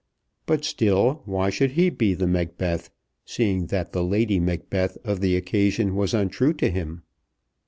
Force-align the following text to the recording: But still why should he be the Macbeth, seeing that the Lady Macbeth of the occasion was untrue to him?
But 0.47 0.65
still 0.65 1.21
why 1.25 1.51
should 1.51 1.73
he 1.73 1.91
be 1.91 2.15
the 2.15 2.25
Macbeth, 2.25 2.89
seeing 3.23 3.67
that 3.67 3.91
the 3.91 4.03
Lady 4.03 4.39
Macbeth 4.39 4.97
of 5.03 5.19
the 5.21 5.35
occasion 5.37 5.93
was 5.95 6.15
untrue 6.15 6.53
to 6.53 6.71
him? 6.71 7.03